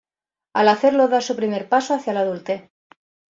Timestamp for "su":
1.21-1.35